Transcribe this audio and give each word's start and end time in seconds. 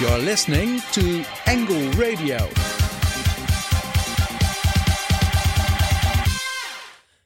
You're 0.00 0.18
listening 0.18 0.80
to 0.92 1.24
Angle 1.46 1.90
Radio. 1.94 2.38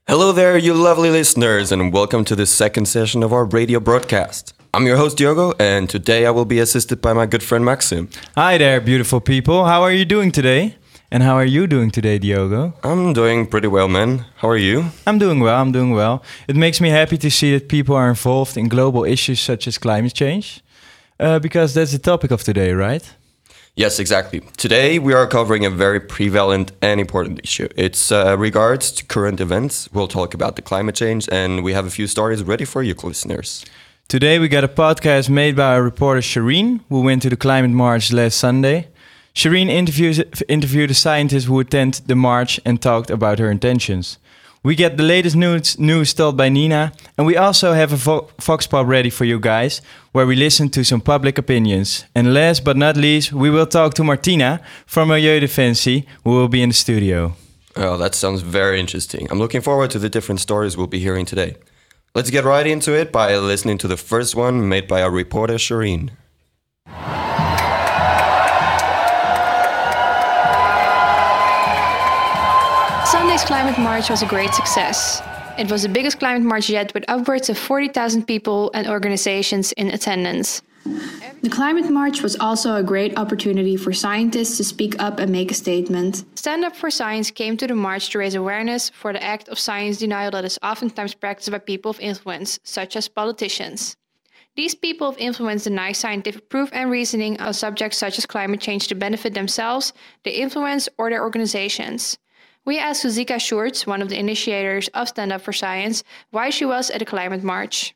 Hello 0.08 0.32
there, 0.32 0.56
you 0.56 0.72
lovely 0.72 1.10
listeners, 1.10 1.70
and 1.70 1.92
welcome 1.92 2.24
to 2.24 2.34
the 2.34 2.46
second 2.46 2.86
session 2.86 3.22
of 3.22 3.30
our 3.30 3.44
radio 3.44 3.78
broadcast. 3.78 4.54
I'm 4.72 4.86
your 4.86 4.96
host 4.96 5.18
Diogo, 5.18 5.52
and 5.60 5.90
today 5.90 6.24
I 6.24 6.30
will 6.30 6.46
be 6.46 6.60
assisted 6.60 7.02
by 7.02 7.12
my 7.12 7.26
good 7.26 7.42
friend 7.42 7.62
Maxim. 7.62 8.08
Hi 8.36 8.56
there, 8.56 8.80
beautiful 8.80 9.20
people. 9.20 9.66
How 9.66 9.82
are 9.82 9.92
you 9.92 10.06
doing 10.06 10.32
today? 10.32 10.76
And 11.10 11.22
how 11.22 11.34
are 11.34 11.44
you 11.44 11.66
doing 11.66 11.90
today, 11.90 12.18
Diogo? 12.18 12.72
I'm 12.82 13.12
doing 13.12 13.48
pretty 13.48 13.68
well, 13.68 13.86
man. 13.88 14.24
How 14.36 14.48
are 14.48 14.56
you? 14.56 14.86
I'm 15.06 15.18
doing 15.18 15.40
well. 15.40 15.60
I'm 15.60 15.72
doing 15.72 15.90
well. 15.90 16.22
It 16.48 16.56
makes 16.56 16.80
me 16.80 16.88
happy 16.88 17.18
to 17.18 17.30
see 17.30 17.52
that 17.52 17.68
people 17.68 17.94
are 17.94 18.08
involved 18.08 18.56
in 18.56 18.68
global 18.68 19.04
issues 19.04 19.40
such 19.40 19.68
as 19.68 19.76
climate 19.76 20.14
change, 20.14 20.62
uh, 21.20 21.38
because 21.38 21.74
that's 21.74 21.92
the 21.92 21.98
topic 21.98 22.30
of 22.30 22.42
today, 22.42 22.72
right? 22.72 23.14
Yes, 23.74 23.98
exactly. 23.98 24.40
Today 24.58 24.98
we 24.98 25.14
are 25.14 25.26
covering 25.26 25.64
a 25.64 25.70
very 25.70 25.98
prevalent 25.98 26.72
and 26.82 27.00
important 27.00 27.40
issue. 27.42 27.68
It's 27.74 28.12
uh, 28.12 28.36
regards 28.38 28.92
to 28.92 29.04
current 29.06 29.40
events. 29.40 29.88
We'll 29.92 30.08
talk 30.08 30.34
about 30.34 30.56
the 30.56 30.62
climate 30.62 30.94
change, 30.94 31.26
and 31.32 31.64
we 31.64 31.72
have 31.72 31.86
a 31.86 31.90
few 31.90 32.06
stories 32.06 32.42
ready 32.42 32.66
for 32.66 32.82
you, 32.82 32.94
listeners. 33.02 33.64
Today 34.08 34.38
we 34.38 34.48
got 34.48 34.62
a 34.62 34.68
podcast 34.68 35.30
made 35.30 35.56
by 35.56 35.74
our 35.74 35.82
reporter 35.82 36.20
Shireen, 36.20 36.80
who 36.90 37.00
went 37.00 37.22
to 37.22 37.30
the 37.30 37.36
climate 37.36 37.70
march 37.70 38.12
last 38.12 38.36
Sunday. 38.36 38.88
Shireen 39.34 39.68
interviewed 40.48 40.90
a 40.90 40.94
scientist 40.94 41.46
who 41.46 41.58
attended 41.58 42.06
the 42.08 42.14
march 42.14 42.60
and 42.66 42.82
talked 42.82 43.08
about 43.08 43.38
her 43.38 43.50
intentions. 43.50 44.18
We 44.64 44.76
get 44.76 44.96
the 44.96 45.02
latest 45.02 45.34
news, 45.34 45.76
news 45.76 46.14
told 46.14 46.36
by 46.36 46.48
Nina, 46.48 46.92
and 47.18 47.26
we 47.26 47.36
also 47.36 47.72
have 47.72 47.92
a 47.92 47.96
vo 47.96 48.28
Vox 48.40 48.64
Pop 48.68 48.86
ready 48.86 49.10
for 49.10 49.24
you 49.24 49.40
guys, 49.40 49.82
where 50.12 50.24
we 50.24 50.36
listen 50.36 50.68
to 50.70 50.84
some 50.84 51.00
public 51.00 51.36
opinions. 51.36 52.04
And 52.14 52.32
last 52.32 52.62
but 52.64 52.76
not 52.76 52.96
least, 52.96 53.32
we 53.32 53.50
will 53.50 53.66
talk 53.66 53.94
to 53.94 54.04
Martina 54.04 54.60
from 54.86 55.08
Milieudefensie, 55.08 56.04
who 56.22 56.30
will 56.30 56.48
be 56.48 56.62
in 56.62 56.68
the 56.68 56.74
studio. 56.74 57.34
Oh, 57.74 57.96
that 57.96 58.14
sounds 58.14 58.42
very 58.42 58.78
interesting. 58.78 59.26
I'm 59.32 59.40
looking 59.40 59.62
forward 59.62 59.90
to 59.90 59.98
the 59.98 60.08
different 60.08 60.40
stories 60.40 60.76
we'll 60.76 60.86
be 60.86 61.00
hearing 61.00 61.26
today. 61.26 61.56
Let's 62.14 62.30
get 62.30 62.44
right 62.44 62.66
into 62.66 62.92
it 62.92 63.10
by 63.10 63.36
listening 63.38 63.78
to 63.78 63.88
the 63.88 63.96
first 63.96 64.36
one 64.36 64.68
made 64.68 64.86
by 64.86 65.02
our 65.02 65.10
reporter 65.10 65.54
Shireen. 65.54 66.10
Sunday's 73.42 73.60
climate 73.60 73.78
march 73.82 74.08
was 74.08 74.22
a 74.22 74.26
great 74.26 74.54
success. 74.54 75.20
It 75.58 75.68
was 75.68 75.82
the 75.82 75.88
biggest 75.88 76.20
climate 76.20 76.46
march 76.46 76.70
yet, 76.70 76.94
with 76.94 77.04
upwards 77.08 77.50
of 77.50 77.58
40,000 77.58 78.24
people 78.24 78.70
and 78.72 78.86
organizations 78.86 79.72
in 79.72 79.88
attendance. 79.88 80.62
The 81.42 81.50
climate 81.50 81.90
march 81.90 82.22
was 82.22 82.36
also 82.38 82.76
a 82.76 82.84
great 82.84 83.18
opportunity 83.18 83.76
for 83.76 83.92
scientists 83.92 84.58
to 84.58 84.64
speak 84.64 84.94
up 85.02 85.18
and 85.18 85.32
make 85.32 85.50
a 85.50 85.54
statement. 85.54 86.24
Stand 86.38 86.64
Up 86.64 86.76
for 86.76 86.88
Science 86.88 87.32
came 87.32 87.56
to 87.56 87.66
the 87.66 87.74
march 87.74 88.10
to 88.10 88.18
raise 88.18 88.36
awareness 88.36 88.90
for 88.90 89.12
the 89.12 89.22
act 89.22 89.48
of 89.48 89.58
science 89.58 89.98
denial 89.98 90.30
that 90.30 90.44
is 90.44 90.58
oftentimes 90.62 91.14
practiced 91.14 91.50
by 91.50 91.58
people 91.58 91.90
of 91.90 91.98
influence, 91.98 92.60
such 92.62 92.94
as 92.94 93.08
politicians. 93.08 93.96
These 94.54 94.76
people 94.76 95.08
of 95.08 95.18
influence 95.18 95.64
deny 95.64 95.90
scientific 95.90 96.48
proof 96.48 96.70
and 96.72 96.92
reasoning 96.92 97.40
on 97.40 97.54
subjects 97.54 97.98
such 97.98 98.18
as 98.18 98.26
climate 98.26 98.60
change 98.60 98.86
to 98.86 98.94
benefit 98.94 99.34
themselves, 99.34 99.92
their 100.22 100.34
influence, 100.34 100.88
or 100.96 101.10
their 101.10 101.22
organizations. 101.22 102.18
We 102.64 102.78
asked 102.78 103.04
Suzika 103.04 103.40
Schurz, 103.40 103.88
one 103.88 104.02
of 104.02 104.08
the 104.08 104.18
initiators 104.18 104.86
of 104.94 105.08
Stand 105.08 105.32
Up 105.32 105.40
for 105.40 105.52
Science, 105.52 106.04
why 106.30 106.50
she 106.50 106.64
was 106.64 106.90
at 106.90 107.02
a 107.02 107.04
climate 107.04 107.42
march. 107.42 107.92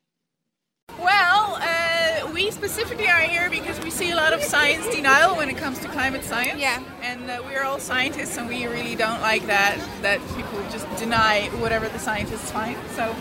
Well, 0.98 1.58
uh, 1.60 2.32
we 2.34 2.50
specifically 2.50 3.06
are 3.06 3.20
here 3.20 3.48
because 3.48 3.78
we 3.84 3.90
see 3.90 4.10
a 4.10 4.16
lot 4.16 4.32
of 4.32 4.42
science 4.42 4.92
denial 4.92 5.36
when 5.36 5.48
it 5.48 5.56
comes 5.56 5.78
to 5.80 5.88
climate 5.88 6.24
science. 6.24 6.60
Yeah. 6.60 6.82
And 7.02 7.30
uh, 7.30 7.42
we're 7.44 7.62
all 7.62 7.78
scientists, 7.78 8.36
and 8.38 8.48
we 8.48 8.66
really 8.66 8.96
don't 8.96 9.20
like 9.20 9.46
that 9.46 9.78
that 10.02 10.18
people 10.34 10.58
just 10.72 10.88
deny 10.96 11.48
whatever 11.60 11.88
the 11.88 12.00
scientists 12.00 12.50
find. 12.50 12.76
So 12.96 13.14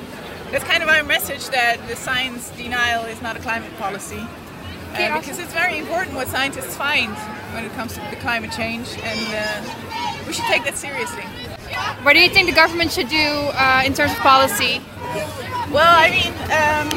that's 0.50 0.64
kind 0.64 0.82
of 0.82 0.90
our 0.90 1.04
message 1.04 1.50
that 1.50 1.78
the 1.88 1.96
science 1.96 2.50
denial 2.58 3.06
is 3.06 3.22
not 3.22 3.36
a 3.36 3.40
climate 3.40 3.76
policy. 3.78 4.26
Uh, 4.96 5.20
because 5.20 5.40
it's 5.40 5.54
very 5.54 5.78
important 5.78 6.16
what 6.16 6.28
scientists 6.30 6.76
find 6.78 7.14
when 7.54 7.66
it 7.66 7.72
comes 7.74 7.94
to 7.94 8.00
the 8.10 8.16
climate 8.16 8.52
change, 8.52 8.88
and 9.04 9.20
uh, 9.36 10.26
we 10.26 10.32
should 10.32 10.46
take 10.46 10.64
that 10.64 10.78
seriously. 10.78 11.24
What 12.04 12.14
do 12.14 12.20
you 12.20 12.30
think 12.30 12.48
the 12.48 12.56
government 12.56 12.94
should 12.94 13.10
do 13.10 13.28
uh, 13.60 13.84
in 13.86 13.94
terms 13.94 14.14
of 14.14 14.20
policy? 14.20 14.80
Well, 15.68 15.92
I 15.92 16.08
mean, 16.16 16.32
um, 16.48 16.88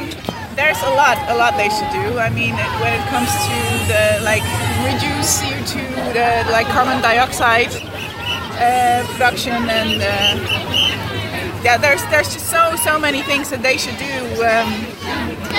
there's 0.55 0.79
a 0.83 0.95
lot, 0.95 1.19
a 1.27 1.35
lot 1.35 1.57
they 1.59 1.71
should 1.71 1.91
do. 1.91 2.19
I 2.23 2.31
mean, 2.31 2.55
when 2.79 2.95
it 2.95 3.03
comes 3.11 3.31
to 3.35 3.59
the 3.91 4.23
like 4.23 4.47
reduce 4.87 5.43
CO2, 5.43 5.75
the 6.15 6.51
like 6.53 6.67
carbon 6.69 7.03
dioxide 7.03 7.75
uh, 8.63 9.03
production, 9.11 9.59
and 9.67 9.99
uh, 9.99 11.08
yeah, 11.63 11.77
there's 11.77 12.05
there's 12.07 12.33
just 12.33 12.47
so 12.51 12.77
so 12.77 12.99
many 12.99 13.23
things 13.23 13.51
that 13.51 13.63
they 13.63 13.77
should 13.77 13.99
do 13.99 14.45
um, 14.45 14.73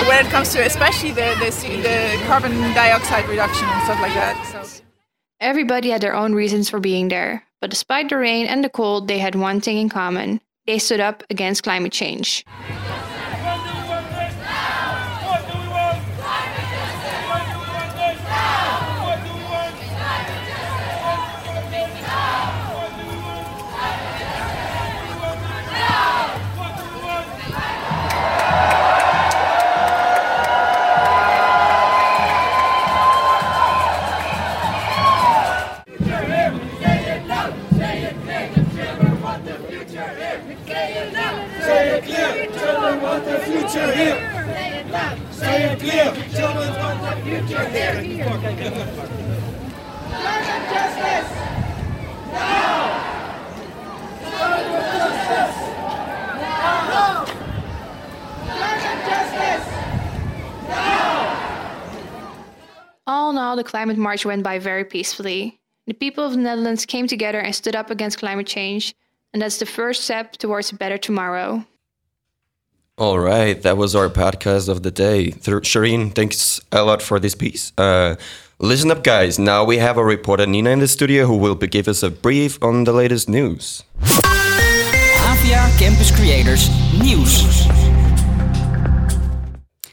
when 0.06 0.24
it 0.24 0.30
comes 0.30 0.52
to 0.52 0.64
especially 0.64 1.10
the, 1.10 1.34
the 1.38 1.50
the 1.82 2.22
carbon 2.26 2.52
dioxide 2.74 3.28
reduction 3.28 3.68
and 3.68 3.82
stuff 3.84 4.00
like 4.00 4.14
that. 4.14 4.64
So. 4.64 4.82
Everybody 5.40 5.90
had 5.90 6.02
their 6.02 6.14
own 6.14 6.34
reasons 6.34 6.68
for 6.68 6.80
being 6.80 7.08
there, 7.08 7.44
but 7.60 7.70
despite 7.70 8.08
the 8.10 8.16
rain 8.16 8.46
and 8.46 8.62
the 8.62 8.68
cold, 8.68 9.08
they 9.08 9.18
had 9.18 9.34
one 9.34 9.60
thing 9.60 9.78
in 9.78 9.88
common. 9.88 10.40
They 10.66 10.78
stood 10.78 11.00
up 11.00 11.22
against 11.30 11.62
climate 11.62 11.92
change. 11.92 12.44
Future 47.30 47.64
here. 47.68 47.94
Climate 48.24 48.58
justice. 50.74 51.30
Now. 52.32 52.82
Climate 54.20 54.82
justice. 54.98 55.56
Now. 56.40 57.24
Climate 58.46 59.02
justice. 59.06 59.66
Now. 60.68 61.10
All 63.06 63.30
in 63.30 63.38
all, 63.38 63.54
the 63.54 63.64
climate 63.64 63.96
march 63.96 64.26
went 64.26 64.42
by 64.42 64.58
very 64.58 64.84
peacefully. 64.84 65.60
The 65.86 65.94
people 65.94 66.24
of 66.24 66.32
the 66.32 66.38
Netherlands 66.38 66.84
came 66.84 67.06
together 67.06 67.38
and 67.38 67.54
stood 67.54 67.76
up 67.76 67.90
against 67.90 68.18
climate 68.18 68.48
change, 68.48 68.94
and 69.32 69.40
that's 69.40 69.58
the 69.58 69.66
first 69.66 70.02
step 70.02 70.32
towards 70.32 70.72
a 70.72 70.74
better 70.74 70.98
tomorrow. 70.98 71.64
All 73.00 73.18
right, 73.18 73.62
that 73.62 73.78
was 73.78 73.96
our 73.96 74.10
podcast 74.10 74.68
of 74.68 74.82
the 74.82 74.90
day. 74.90 75.30
Th- 75.30 75.64
Shireen, 75.64 76.14
thanks 76.14 76.60
a 76.70 76.84
lot 76.84 77.00
for 77.00 77.18
this 77.18 77.34
piece. 77.34 77.72
Uh, 77.78 78.16
listen 78.58 78.90
up, 78.90 79.02
guys. 79.02 79.38
Now 79.38 79.64
we 79.64 79.78
have 79.78 79.96
a 79.96 80.04
reporter 80.04 80.44
Nina 80.44 80.68
in 80.68 80.80
the 80.80 80.86
studio 80.86 81.24
who 81.24 81.38
will 81.38 81.54
give 81.54 81.88
us 81.88 82.02
a 82.02 82.10
brief 82.10 82.62
on 82.62 82.84
the 82.84 82.92
latest 82.92 83.26
news. 83.26 83.84
Avia 85.22 85.70
Campus 85.78 86.14
Creators 86.14 86.68
News. 86.92 87.64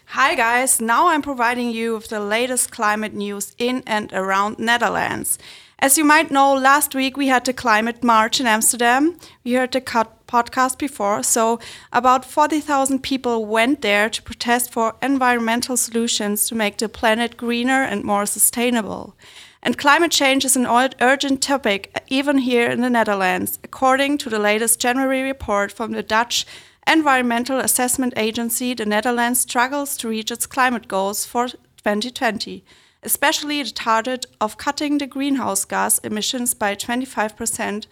Hi 0.07 0.35
guys, 0.35 0.81
now 0.81 1.07
I'm 1.07 1.22
providing 1.22 1.72
you 1.72 1.94
with 1.94 2.10
the 2.10 2.19
latest 2.19 2.71
climate 2.71 3.13
news 3.13 3.56
in 3.57 3.83
and 3.88 4.12
around 4.12 4.60
Netherlands. 4.60 5.39
As 5.80 5.98
you 5.98 6.03
might 6.03 6.30
know, 6.30 6.53
last 6.56 6.94
week 6.94 7.15
we 7.15 7.27
had 7.27 7.45
the 7.45 7.53
climate 7.53 8.03
march 8.03 8.42
in 8.42 8.48
Amsterdam. 8.48 9.18
We 9.45 9.53
heard 9.53 9.71
the 9.71 9.80
podcast 10.27 10.77
before, 10.77 11.24
so 11.24 11.59
about 11.91 12.25
40,000 12.25 13.01
people 13.01 13.45
went 13.45 13.81
there 13.81 14.09
to 14.09 14.21
protest 14.21 14.71
for 14.71 14.95
environmental 15.01 15.77
solutions 15.77 16.47
to 16.47 16.56
make 16.56 16.77
the 16.77 16.89
planet 16.89 17.38
greener 17.38 17.81
and 17.83 18.03
more 18.03 18.25
sustainable. 18.25 19.15
And 19.63 19.77
climate 19.77 20.12
change 20.12 20.45
is 20.45 20.56
an 20.56 20.68
urgent 21.01 21.41
topic, 21.41 21.91
uh, 21.95 22.00
even 22.07 22.38
here 22.38 22.69
in 22.69 22.81
the 22.81 22.89
Netherlands, 22.89 23.59
according 23.63 24.18
to 24.19 24.29
the 24.29 24.39
latest 24.39 24.79
January 24.79 25.24
report 25.24 25.71
from 25.71 25.91
the 25.91 26.03
Dutch 26.03 26.45
Environmental 26.85 27.59
Assessment 27.59 28.13
Agency. 28.15 28.74
The 28.74 28.85
Netherlands 28.85 29.39
struggles 29.39 29.97
to 29.97 30.09
reach 30.09 30.31
its 30.31 30.45
climate 30.45 30.88
goals 30.88 31.25
for 31.25 31.47
2020 31.47 32.63
especially 33.03 33.62
the 33.63 33.71
target 33.71 34.25
of 34.41 34.57
cutting 34.57 34.97
the 34.97 35.07
greenhouse 35.07 35.65
gas 35.65 36.00
emissions 36.00 36.53
by 36.53 36.75
25% 36.75 37.88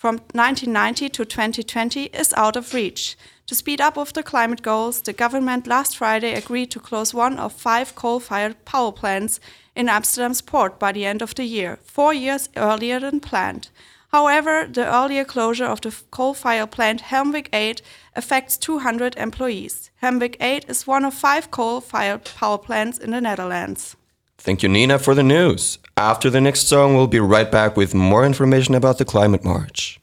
from 0.00 0.14
1990 0.32 1.10
to 1.10 1.26
2020 1.26 2.04
is 2.04 2.32
out 2.34 2.56
of 2.56 2.72
reach. 2.72 3.18
To 3.48 3.54
speed 3.54 3.82
up 3.82 3.98
with 3.98 4.14
the 4.14 4.22
climate 4.22 4.62
goals, 4.62 5.02
the 5.02 5.12
government 5.12 5.66
last 5.66 5.98
Friday 5.98 6.32
agreed 6.32 6.70
to 6.70 6.80
close 6.80 7.12
one 7.12 7.38
of 7.38 7.52
five 7.52 7.94
coal 7.94 8.18
fired 8.18 8.64
power 8.64 8.92
plants 8.92 9.40
in 9.76 9.90
Amsterdam's 9.90 10.40
port 10.40 10.78
by 10.78 10.92
the 10.92 11.04
end 11.04 11.20
of 11.20 11.34
the 11.34 11.44
year, 11.44 11.78
four 11.82 12.14
years 12.14 12.48
earlier 12.56 12.98
than 12.98 13.20
planned. 13.20 13.68
However, 14.10 14.66
the 14.66 14.90
earlier 14.90 15.26
closure 15.26 15.66
of 15.66 15.82
the 15.82 15.94
coal 16.10 16.32
fired 16.32 16.70
plant 16.70 17.02
Hemweg 17.02 17.48
8 17.52 17.82
affects 18.16 18.56
200 18.56 19.16
employees. 19.18 19.90
Hemweg 20.02 20.36
8 20.40 20.64
is 20.66 20.86
one 20.86 21.04
of 21.04 21.12
five 21.12 21.50
coal 21.50 21.82
fired 21.82 22.24
power 22.24 22.56
plants 22.56 22.96
in 22.96 23.10
the 23.10 23.20
Netherlands. 23.20 23.96
Thank 24.38 24.62
you, 24.62 24.70
Nina, 24.70 24.98
for 24.98 25.14
the 25.14 25.22
news. 25.22 25.78
After 26.00 26.30
the 26.30 26.40
next 26.40 26.66
song, 26.66 26.96
we'll 26.96 27.08
be 27.08 27.20
right 27.20 27.52
back 27.52 27.76
with 27.76 27.94
more 27.94 28.24
information 28.24 28.74
about 28.74 28.96
the 28.96 29.04
climate 29.04 29.44
march. 29.44 29.99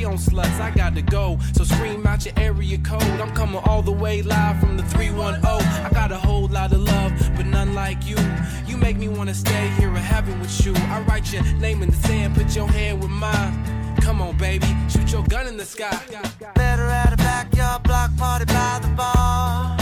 Prey 0.00 0.10
on 0.10 0.16
sluts. 0.16 0.60
I 0.60 0.70
got 0.70 0.94
to 0.94 1.02
go, 1.02 1.38
so 1.54 1.64
scream 1.64 2.06
out 2.06 2.24
your 2.24 2.34
area 2.36 2.78
code. 2.78 3.02
I'm 3.02 3.34
coming 3.34 3.60
all 3.64 3.82
the 3.82 3.92
way 3.92 4.22
live 4.22 4.60
from 4.60 4.76
the 4.76 4.82
310. 4.84 5.44
I 5.44 5.90
got 5.90 6.12
a 6.12 6.16
whole 6.16 6.48
lot 6.48 6.72
of 6.72 6.80
love, 6.80 7.12
but 7.36 7.46
none 7.46 7.74
like 7.74 8.06
you. 8.06 8.16
You 8.66 8.76
make 8.76 8.96
me 8.96 9.08
wanna 9.08 9.34
stay 9.34 9.68
here 9.78 9.90
in 9.90 9.96
heaven 9.96 10.38
with 10.40 10.64
you. 10.64 10.72
I 10.76 11.02
write 11.08 11.32
your 11.32 11.42
name 11.58 11.82
in 11.82 11.90
the 11.90 11.96
sand, 11.96 12.34
put 12.34 12.54
your 12.54 12.68
hand 12.68 13.00
with 13.00 13.10
mine. 13.10 13.96
Come 14.00 14.22
on, 14.22 14.36
baby, 14.36 14.66
shoot 14.88 15.12
your 15.12 15.24
gun 15.24 15.46
in 15.46 15.56
the 15.56 15.64
sky. 15.64 15.98
Better 16.54 16.86
at 16.86 17.12
a 17.12 17.16
backyard 17.16 17.82
block 17.82 18.16
party 18.16 18.46
by 18.46 18.78
the 18.82 18.88
bar. 18.88 19.76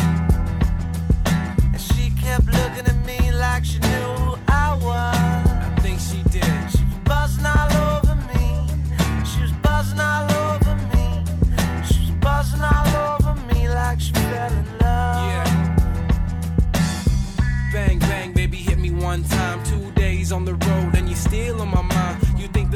And 1.73 1.81
she 1.81 2.11
kept 2.11 2.47
looking 2.47 2.87
at 2.87 3.07
me 3.07 3.18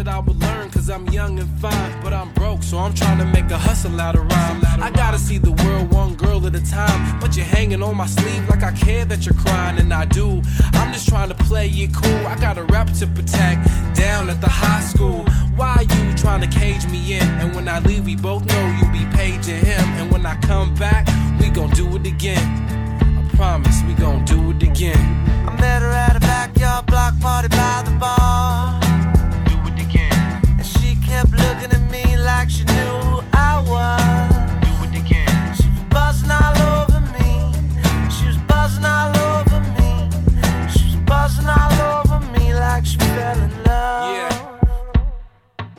that 0.05 0.13
I 0.13 0.19
would 0.19 0.41
learn 0.41 0.71
cause 0.71 0.91
I'm 0.91 1.07
young 1.11 1.39
and 1.39 1.49
fine, 1.61 2.03
but 2.03 2.13
I'm 2.13 2.33
broke, 2.33 2.63
so 2.63 2.79
I'm 2.79 2.93
trying 2.93 3.19
to 3.19 3.25
make 3.25 3.51
a 3.51 3.59
hustle 3.59 4.01
out 4.01 4.17
of 4.17 4.23
rhyme. 4.23 4.61
I 4.83 4.91
gotta 4.91 5.19
see 5.19 5.39
the 5.39 5.53
world 5.53 5.93
one 5.93 6.15
girl 6.15 6.45
at 6.47 6.55
a 6.57 6.65
time, 6.65 7.21
but 7.21 7.37
you're 7.37 7.47
hanging 7.47 7.83
on 7.83 7.97
my 7.97 8.07
sleeve 8.07 8.49
like 8.49 8.63
I 8.65 8.73
care 8.73 9.05
that 9.05 9.25
you're 9.25 9.35
crying, 9.35 9.79
and 9.79 9.93
I 9.93 10.05
do. 10.07 10.43
I'm 10.73 10.93
just 10.93 11.09
trying 11.09 11.29
to 11.29 11.35
play 11.35 11.69
it 11.69 11.95
cool. 11.95 12.27
I 12.27 12.37
got 12.41 12.59
a 12.59 12.65
rep 12.65 12.89
to 12.95 13.07
protect 13.07 13.65
down 13.95 14.29
at 14.29 14.41
the 14.41 14.49
high 14.49 14.81
school. 14.81 15.25
Why 15.55 15.87
you 15.95 16.15
trying 16.15 16.41
to 16.41 16.49
cage 16.49 16.85
me 16.89 17.15
in? 17.15 17.29
And 17.41 17.55
when 17.55 17.69
I 17.69 17.79
leave, 17.81 18.05
we 18.05 18.17
both 18.17 18.45
know 18.47 18.79
you'll 18.81 18.93
be 18.93 19.07
paging 19.17 19.65
him. 19.65 19.85
And 19.99 20.11
when 20.11 20.27
I 20.27 20.37
come 20.41 20.75
back, 20.75 21.07
we 21.41 21.49
gon' 21.49 21.71
do 21.71 21.87
it 21.97 22.07
again. 22.07 22.47
I 23.19 23.37
promise 23.37 23.83
we 23.87 23.95
gon' 23.95 24.25
do 24.25 24.51
it 24.51 24.63
again. 24.63 25.05
I 25.49 25.55
met 25.61 25.83
her 25.83 25.91
at 25.91 26.17
a 26.17 26.21
backyard 26.21 26.87
block 26.87 27.21
party 27.21 27.49
by 27.49 27.83
the 27.85 27.93
bar 28.01 28.82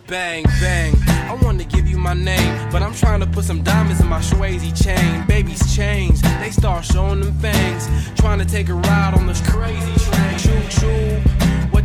Bang, 0.07 0.43
bang. 0.61 0.93
I 1.07 1.39
wanna 1.41 1.63
give 1.63 1.87
you 1.87 1.97
my 1.97 2.13
name, 2.13 2.69
but 2.71 2.83
I'm 2.83 2.93
trying 2.93 3.19
to 3.21 3.25
put 3.25 3.45
some 3.45 3.63
diamonds 3.63 3.99
in 3.99 4.07
my 4.07 4.19
Swayze 4.19 4.71
chain. 4.83 5.25
Babies 5.25 5.75
change, 5.75 6.21
they 6.39 6.51
start 6.51 6.85
showing 6.85 7.21
them 7.21 7.33
fangs. 7.39 7.89
Trying 8.15 8.37
to 8.37 8.45
take 8.45 8.69
a 8.69 8.75
ride 8.75 9.15
on 9.15 9.25
this 9.25 9.41
crazy 9.41 9.93
train. 10.05 10.37
Choo 10.37 10.61
choo 10.69 11.32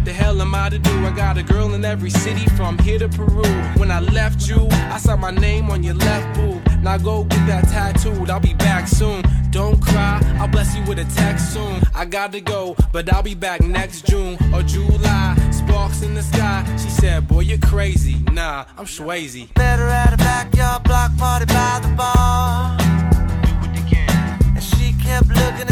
the 0.09 0.15
hell 0.15 0.41
am 0.41 0.55
I 0.55 0.71
to 0.71 0.79
do? 0.79 1.05
I 1.05 1.11
got 1.11 1.37
a 1.37 1.43
girl 1.43 1.75
in 1.75 1.85
every 1.85 2.09
city 2.09 2.47
from 2.57 2.79
here 2.79 2.99
to 2.99 3.11
Peru. 3.11 3.45
When 3.77 3.91
I 3.91 4.01
left 4.01 4.49
you, 4.49 4.67
I 4.95 4.97
saw 4.97 5.17
my 5.17 5.31
name 5.31 5.71
on 5.71 5.83
your 5.83 5.97
left 5.97 6.35
boob. 6.35 6.67
Now 6.83 6.97
go 6.97 7.25
get 7.25 7.47
that 7.47 7.65
tattooed, 7.69 8.31
I'll 8.31 8.41
be 8.41 8.55
back 8.55 8.89
soon. 8.89 9.23
Don't 9.51 9.79
cry, 9.83 10.19
I'll 10.41 10.49
bless 10.49 10.75
you 10.75 10.83
with 10.85 10.99
a 10.99 11.05
text 11.15 11.53
soon. 11.53 11.83
I 11.95 12.07
gotta 12.07 12.41
go, 12.41 12.75
but 12.91 13.13
I'll 13.13 13.23
be 13.23 13.35
back 13.35 13.61
next 13.61 14.07
June 14.07 14.39
or 14.55 14.63
July. 14.63 15.37
Sparks 15.51 16.01
in 16.01 16.15
the 16.15 16.23
sky. 16.23 16.65
She 16.83 16.89
said, 16.89 17.29
Boy, 17.29 17.41
you're 17.41 17.59
crazy. 17.59 18.17
Nah, 18.33 18.65
I'm 18.79 18.87
Swayze. 18.87 19.53
Better 19.55 19.89
at 19.89 20.15
a 20.15 20.17
backyard 20.17 20.85
block 20.85 21.15
party 21.19 21.45
by 21.45 21.81
the 21.83 21.95
bar. 21.95 22.79
And 24.55 24.65
she 24.65 24.93
kept 24.95 25.29
looking 25.29 25.68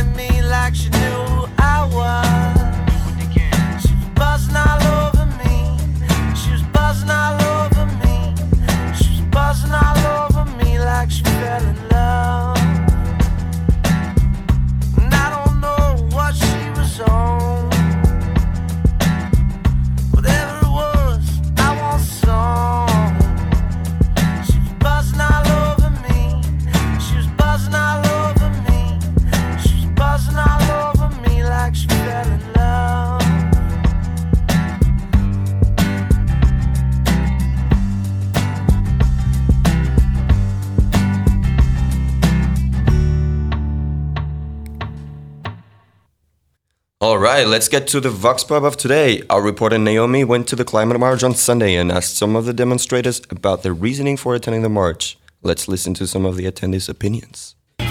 right, 47.36 47.46
let's 47.48 47.68
get 47.68 47.86
to 47.86 48.00
the 48.00 48.08
Vox 48.08 48.42
Pop 48.44 48.62
of 48.62 48.78
today. 48.78 49.22
Our 49.28 49.42
reporter 49.42 49.76
Naomi 49.76 50.24
went 50.24 50.48
to 50.48 50.56
the 50.56 50.64
climate 50.64 50.98
march 50.98 51.22
on 51.22 51.34
Sunday 51.34 51.74
and 51.74 51.92
asked 51.92 52.16
some 52.16 52.34
of 52.34 52.46
the 52.46 52.54
demonstrators 52.54 53.20
about 53.28 53.62
their 53.62 53.74
reasoning 53.74 54.16
for 54.16 54.34
attending 54.34 54.62
the 54.62 54.70
march. 54.70 55.18
Let's 55.42 55.68
listen 55.68 55.92
to 55.94 56.06
some 56.06 56.24
of 56.24 56.36
the 56.36 56.44
attendees' 56.50 56.88
opinions. 56.88 57.54
Um, 57.78 57.84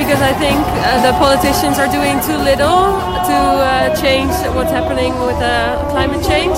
because 0.00 0.20
I 0.20 0.34
think 0.42 0.58
uh, 0.58 1.00
the 1.06 1.12
politicians 1.18 1.78
are 1.78 1.86
doing 1.86 2.18
too 2.26 2.38
little 2.42 2.98
to 3.30 3.38
uh, 3.70 3.94
change 4.02 4.32
what's 4.56 4.72
happening 4.72 5.12
with 5.20 5.36
uh, 5.36 5.86
climate 5.90 6.26
change 6.26 6.56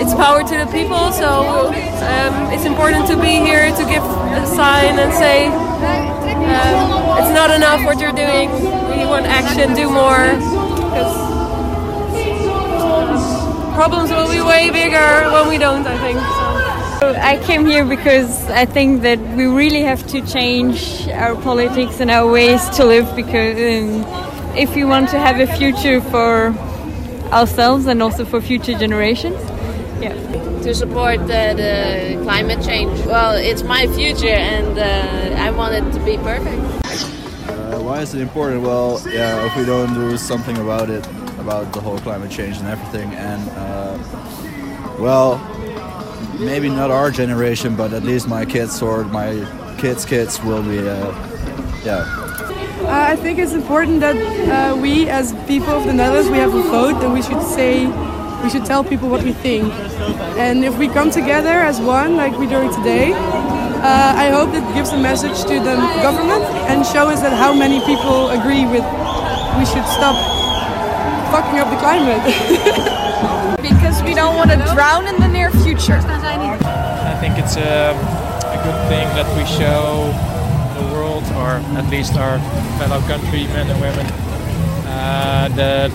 it's 0.00 0.14
power 0.14 0.42
to 0.42 0.56
the 0.56 0.66
people. 0.70 1.12
So 1.12 1.68
um, 1.68 2.52
it's 2.52 2.64
important 2.64 3.06
to 3.08 3.16
be 3.16 3.42
here 3.42 3.70
to 3.70 3.84
give 3.84 4.02
a 4.02 4.46
sign 4.46 4.98
and 4.98 5.12
say 5.12 5.46
um, 5.46 7.18
it's 7.18 7.34
not 7.34 7.50
enough 7.50 7.84
what 7.84 8.00
you're 8.00 8.12
doing. 8.12 8.50
We 8.90 9.04
want 9.06 9.26
action, 9.26 9.74
do 9.74 9.90
more. 9.90 10.32
Because 10.88 11.38
problems 13.74 14.10
will 14.10 14.30
be 14.30 14.40
way 14.40 14.70
bigger 14.70 15.30
when 15.32 15.48
we 15.48 15.58
don't. 15.58 15.86
I 15.86 15.98
think. 15.98 16.18
I 17.00 17.38
came 17.44 17.64
here 17.64 17.84
because 17.84 18.44
I 18.50 18.64
think 18.66 19.02
that 19.02 19.20
we 19.36 19.46
really 19.46 19.82
have 19.82 20.06
to 20.08 20.20
change 20.26 21.08
our 21.08 21.36
politics 21.36 22.00
and 22.00 22.10
our 22.10 22.30
ways 22.30 22.68
to 22.70 22.84
live 22.84 23.14
because 23.14 23.56
um, 23.56 24.04
if 24.56 24.74
we 24.74 24.84
want 24.84 25.08
to 25.10 25.18
have 25.18 25.38
a 25.38 25.46
future 25.56 26.00
for 26.00 26.52
ourselves 27.32 27.86
and 27.86 28.02
also 28.02 28.24
for 28.24 28.40
future 28.40 28.76
generations. 28.76 29.38
Yeah. 30.00 30.14
To 30.62 30.74
support 30.74 31.18
the, 31.20 31.54
the 31.56 32.22
climate 32.22 32.62
change. 32.64 33.00
Well, 33.06 33.36
it's 33.36 33.62
my 33.62 33.86
future 33.88 34.28
and 34.28 34.78
uh, 34.78 35.42
I 35.42 35.50
want 35.50 35.74
it 35.74 35.92
to 35.92 36.04
be 36.04 36.16
perfect. 36.18 36.62
Uh, 37.48 37.80
why 37.80 38.00
is 38.00 38.14
it 38.14 38.20
important? 38.20 38.62
Well, 38.62 39.00
yeah, 39.10 39.46
if 39.46 39.56
we 39.56 39.64
don't 39.64 39.94
do 39.94 40.16
something 40.16 40.56
about 40.58 40.90
it, 40.90 41.06
about 41.38 41.72
the 41.72 41.80
whole 41.80 41.98
climate 41.98 42.30
change 42.30 42.58
and 42.58 42.66
everything, 42.68 43.10
and 43.14 43.48
uh, 43.50 43.98
well, 44.98 45.38
maybe 46.38 46.68
not 46.68 46.90
our 46.90 47.10
generation, 47.10 47.74
but 47.74 47.92
at 47.92 48.02
least 48.02 48.28
my 48.28 48.44
kids 48.44 48.82
or 48.82 49.04
my 49.04 49.46
kids' 49.78 50.04
kids 50.04 50.42
will 50.42 50.62
be, 50.62 50.78
uh, 50.78 51.12
yeah. 51.84 52.04
Uh, 52.82 53.06
I 53.12 53.16
think 53.16 53.38
it's 53.38 53.52
important 53.52 54.00
that 54.00 54.16
uh, 54.16 54.76
we, 54.76 55.08
as 55.08 55.32
people 55.46 55.70
of 55.70 55.84
the 55.84 55.92
Netherlands, 55.92 56.30
we 56.30 56.38
have 56.38 56.54
a 56.54 56.62
vote, 56.62 57.02
and 57.02 57.12
we 57.12 57.22
should 57.22 57.42
say, 57.42 57.86
we 58.42 58.50
should 58.50 58.64
tell 58.64 58.84
people 58.84 59.08
what 59.08 59.22
we 59.22 59.32
think. 59.32 59.72
And 60.38 60.64
if 60.64 60.78
we 60.78 60.88
come 60.88 61.10
together 61.10 61.50
as 61.50 61.80
one, 61.80 62.16
like 62.16 62.32
we're 62.38 62.48
doing 62.48 62.72
today, 62.74 63.12
uh, 63.12 64.14
I 64.16 64.30
hope 64.30 64.54
it 64.54 64.64
gives 64.74 64.90
a 64.90 64.98
message 64.98 65.42
to 65.42 65.54
the 65.60 65.76
government 66.02 66.44
and 66.70 66.84
shows 66.86 67.22
that 67.22 67.32
how 67.32 67.52
many 67.54 67.80
people 67.86 68.30
agree 68.30 68.64
with 68.64 68.84
we 69.58 69.64
should 69.66 69.86
stop 69.86 70.14
fucking 71.30 71.58
up 71.58 71.68
the 71.70 71.78
climate. 71.78 72.22
because 73.60 74.02
we 74.02 74.14
don't 74.14 74.36
want 74.36 74.50
to 74.50 74.56
drown 74.74 75.06
in 75.06 75.18
the 75.20 75.28
near 75.28 75.50
future. 75.50 75.98
I 75.98 77.16
think 77.20 77.38
it's 77.38 77.56
a, 77.56 77.94
a 77.94 78.58
good 78.62 78.78
thing 78.88 79.06
that 79.18 79.26
we 79.36 79.44
show 79.46 80.14
the 80.78 80.92
world, 80.94 81.24
or 81.34 81.58
at 81.76 81.90
least 81.90 82.14
our 82.16 82.38
fellow 82.78 83.00
countrymen 83.08 83.68
and 83.68 83.80
women, 83.80 84.06
uh, 84.86 85.48
that 85.56 85.90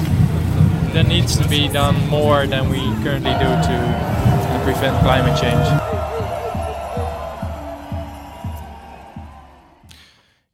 there 0.93 1.03
needs 1.03 1.35
to 1.39 1.47
be 1.47 1.67
done 1.67 2.07
more 2.07 2.45
than 2.45 2.69
we 2.69 2.77
currently 3.03 3.33
do 3.33 3.49
to 3.67 4.61
prevent 4.63 4.95
climate 5.01 5.35
change. 5.41 5.65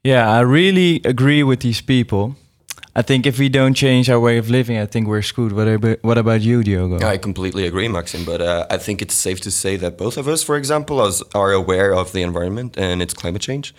Yeah, 0.02 0.32
I 0.32 0.40
really 0.40 1.02
agree 1.04 1.44
with 1.44 1.60
these 1.60 1.82
people. 1.82 2.36
I 2.96 3.02
think 3.04 3.26
if 3.26 3.38
we 3.38 3.50
don't 3.50 3.76
change 3.76 4.10
our 4.10 4.20
way 4.20 4.38
of 4.38 4.50
living, 4.50 4.78
I 4.78 4.86
think 4.86 5.08
we're 5.08 5.22
screwed. 5.22 5.52
What 5.52 5.68
about, 5.68 6.00
what 6.02 6.18
about 6.18 6.42
you, 6.42 6.64
Diogo? 6.64 7.06
I 7.06 7.18
completely 7.18 7.68
agree, 7.68 7.88
Maxim. 7.88 8.26
But 8.26 8.42
uh, 8.42 8.66
I 8.70 8.78
think 8.78 9.02
it's 9.02 9.14
safe 9.14 9.40
to 9.42 9.52
say 9.52 9.78
that 9.78 9.98
both 9.98 10.18
of 10.18 10.28
us, 10.28 10.44
for 10.44 10.58
example, 10.58 11.02
as, 11.02 11.22
are 11.36 11.52
aware 11.52 11.94
of 11.94 12.12
the 12.12 12.24
environment 12.24 12.78
and 12.78 13.02
its 13.02 13.14
climate 13.14 13.42
change. 13.42 13.76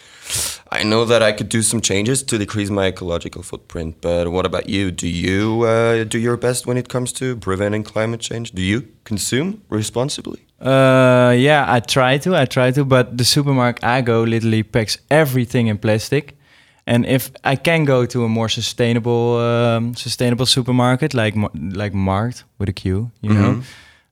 I 0.71 0.85
know 0.85 1.05
that 1.05 1.23
I 1.23 1.33
could 1.33 1.49
do 1.49 1.63
some 1.63 1.81
changes 1.81 2.23
to 2.23 2.39
decrease 2.39 2.71
my 2.71 2.87
ecological 2.87 3.43
footprint. 3.43 3.97
But 4.01 4.31
what 4.31 4.47
about 4.47 4.69
you? 4.69 4.93
Do 4.93 5.09
you 5.09 5.63
uh, 5.63 6.05
do 6.05 6.19
your 6.19 6.37
best 6.37 6.67
when 6.67 6.77
it 6.77 6.89
comes 6.89 7.13
to 7.15 7.37
preventing 7.37 7.83
climate 7.83 8.21
change? 8.21 8.53
Do 8.53 8.63
you 8.63 8.89
consume 9.05 9.63
responsibly? 9.69 10.47
Uh, 10.61 11.35
yeah, 11.37 11.65
I 11.67 11.81
try 11.81 12.19
to. 12.19 12.37
I 12.37 12.45
try 12.45 12.71
to, 12.71 12.85
but 12.85 13.19
the 13.19 13.25
supermarket 13.25 13.83
I 13.83 14.03
go 14.03 14.23
literally 14.23 14.63
packs 14.63 14.99
everything 15.11 15.67
in 15.67 15.79
plastic. 15.79 16.37
And 16.91 17.07
if 17.07 17.31
I 17.53 17.57
can 17.57 17.85
go 17.87 18.07
to 18.07 18.25
a 18.25 18.29
more 18.29 18.49
sustainable, 18.49 19.37
um, 19.39 19.95
sustainable 19.95 20.47
supermarket 20.47 21.15
like 21.15 21.37
like 21.77 21.95
Marqt 21.97 22.45
with 22.59 22.69
a 22.69 22.73
Q, 22.73 23.11
you 23.23 23.33
know, 23.33 23.55
Mhm. 23.55 23.63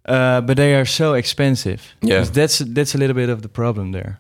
uh, 0.09 0.41
but 0.47 0.57
they 0.57 0.75
are 0.75 0.87
so 0.87 1.15
expensive. 1.15 1.79
Yeah. 2.03 2.25
that's 2.33 2.59
that's 2.75 2.95
a 2.95 2.99
little 2.99 3.15
bit 3.15 3.29
of 3.31 3.41
the 3.41 3.49
problem 3.49 3.93
there. 3.93 4.13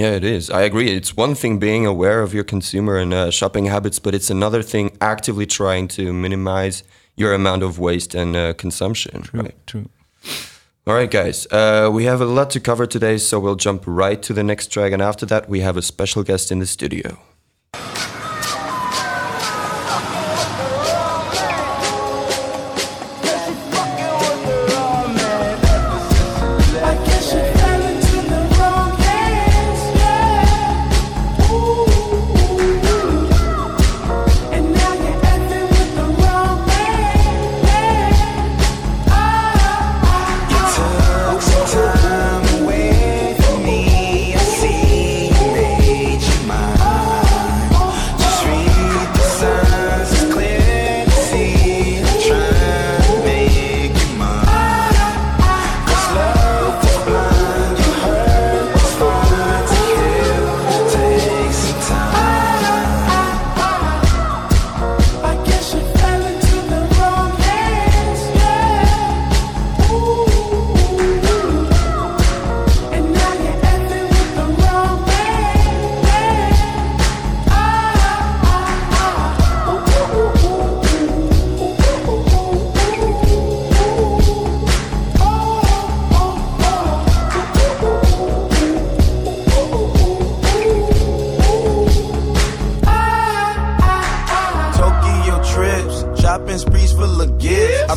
Yeah, 0.00 0.16
it 0.16 0.24
is. 0.24 0.48
I 0.50 0.62
agree. 0.62 0.96
It's 0.96 1.16
one 1.16 1.34
thing 1.34 1.58
being 1.58 1.86
aware 1.86 2.22
of 2.22 2.32
your 2.32 2.44
consumer 2.44 2.98
and 3.02 3.12
uh, 3.12 3.30
shopping 3.30 3.66
habits, 3.68 4.00
but 4.00 4.14
it's 4.14 4.30
another 4.30 4.62
thing 4.62 4.90
actively 5.00 5.46
trying 5.46 5.88
to 5.88 6.02
minimize 6.12 6.84
your 7.16 7.34
amount 7.34 7.62
of 7.62 7.78
waste 7.78 8.14
and 8.18 8.36
uh, 8.36 8.52
consumption. 8.62 9.22
right? 9.34 9.54
True. 9.66 9.84
All 10.86 10.94
right, 10.94 11.10
guys. 11.10 11.46
Uh, 11.50 11.90
we 11.92 12.04
have 12.06 12.22
a 12.22 12.26
lot 12.26 12.50
to 12.50 12.60
cover 12.60 12.86
today, 12.86 13.18
so 13.18 13.40
we'll 13.40 13.56
jump 13.56 13.82
right 13.86 14.22
to 14.22 14.32
the 14.32 14.42
next 14.42 14.70
track. 14.72 14.92
And 14.92 15.02
after 15.02 15.26
that, 15.26 15.48
we 15.48 15.60
have 15.62 15.76
a 15.78 15.82
special 15.82 16.22
guest 16.22 16.50
in 16.50 16.60
the 16.60 16.66
studio. 16.66 17.18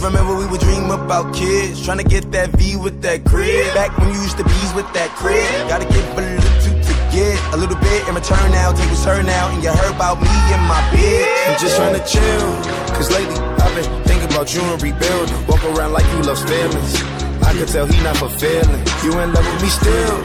Remember 0.01 0.36
we 0.36 0.48
would 0.48 0.62
dream 0.62 0.89
about 0.89 1.34
kids, 1.34 1.84
trying 1.86 2.00
to 2.00 2.03
get 2.03 2.31
that 2.31 2.50
V 2.58 2.75
with 2.75 3.01
that 3.01 3.24
crib. 3.24 3.74
Back 3.74 3.96
when 3.98 4.10
you 4.13 4.20
used 4.22 4.38
to 4.38 4.43
bees 4.43 4.74
with 4.74 4.89
that 4.93 5.10
crib, 5.13 5.46
gotta 5.70 5.86
give 5.86 6.05
a 6.17 6.22
little 6.22 6.41
to 6.41 6.93
get 7.13 7.38
a 7.53 7.58
little 7.58 7.77
bit 7.77 8.08
in 8.10 8.15
return. 8.15 8.51
Now 8.51 8.74
take 8.74 8.89
her 8.89 9.24
now, 9.24 9.53
and 9.53 9.63
you 9.63 9.70
heard 9.70 9.93
about 9.93 10.17
me 10.22 10.34
and 10.53 10.63
my 10.65 10.81
bitch. 10.89 11.48
I'm 11.48 11.60
just 11.62 11.77
trying 11.77 11.93
to 11.93 12.03
chill, 12.03 12.50
cause 12.98 13.12
lately 13.13 13.38
I've 13.62 13.75
been 13.77 13.89
thinking 14.03 14.29
about 14.34 14.53
you 14.53 14.62
and 14.62 14.81
rebuilding. 14.81 15.38
Walk 15.46 15.63
around 15.70 15.93
like 15.93 16.05
you 16.17 16.25
love 16.25 16.41
feelings. 16.50 16.98
I 17.46 17.53
can 17.53 17.67
tell 17.67 17.86
he 17.86 17.98
not 18.01 18.17
fulfilling. 18.17 18.81
You 19.05 19.13
in 19.22 19.34
love 19.34 19.46
with 19.46 19.62
me 19.62 19.70
still. 19.70 20.17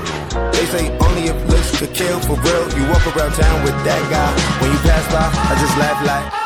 They 0.52 0.64
say 0.72 0.84
only 1.04 1.28
if 1.28 1.36
looks 1.48 1.78
could 1.78 1.92
kill 1.92 2.20
for 2.20 2.36
real. 2.40 2.64
You 2.76 2.88
walk 2.88 3.04
around 3.12 3.32
town 3.36 3.64
with 3.64 3.76
that 3.84 4.02
guy. 4.08 4.30
When 4.60 4.72
you 4.72 4.78
pass 4.84 5.04
by, 5.12 5.26
I 5.26 5.52
just 5.60 5.76
laugh 5.76 6.00
like. 6.06 6.45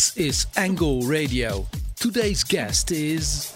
This 0.00 0.16
is 0.16 0.46
Angle 0.56 1.02
Radio. 1.02 1.66
Today's 1.94 2.42
guest 2.42 2.90
is. 2.90 3.52